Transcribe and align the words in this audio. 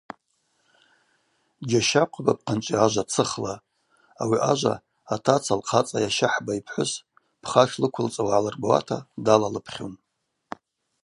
Джьащахъвапӏ 1.67 2.27
апхъанчӏви 2.39 2.77
ажва 2.85 3.03
цыхла, 3.11 3.55
ауи 4.21 4.37
ажва 4.51 4.75
атаца 5.13 5.53
лхъацӏа 5.59 5.97
йащахӏба 6.03 6.51
йпхӏвыс 6.59 6.91
пха 7.41 7.63
шлыквылцӏауа 7.69 8.29
гӏалырбауата 8.33 8.97
далалыпхьун. 9.25 9.93